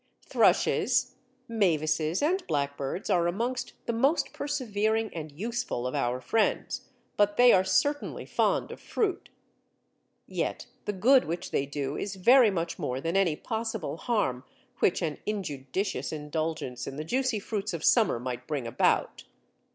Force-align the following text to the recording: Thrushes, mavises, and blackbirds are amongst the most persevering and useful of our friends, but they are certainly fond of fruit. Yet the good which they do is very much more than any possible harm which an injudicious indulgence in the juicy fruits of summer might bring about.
Thrushes, 0.25 1.13
mavises, 1.47 2.23
and 2.23 2.41
blackbirds 2.47 3.07
are 3.11 3.27
amongst 3.27 3.73
the 3.85 3.93
most 3.93 4.33
persevering 4.33 5.11
and 5.13 5.31
useful 5.31 5.85
of 5.85 5.93
our 5.93 6.19
friends, 6.19 6.89
but 7.17 7.37
they 7.37 7.53
are 7.53 7.63
certainly 7.63 8.25
fond 8.25 8.71
of 8.71 8.79
fruit. 8.79 9.29
Yet 10.25 10.65
the 10.85 10.93
good 10.93 11.25
which 11.25 11.51
they 11.51 11.67
do 11.67 11.97
is 11.97 12.15
very 12.15 12.49
much 12.49 12.79
more 12.79 12.99
than 12.99 13.15
any 13.15 13.35
possible 13.35 13.97
harm 13.97 14.43
which 14.79 15.03
an 15.03 15.19
injudicious 15.27 16.11
indulgence 16.11 16.87
in 16.87 16.95
the 16.95 17.05
juicy 17.05 17.39
fruits 17.39 17.71
of 17.71 17.83
summer 17.83 18.19
might 18.19 18.47
bring 18.47 18.65
about. 18.65 19.25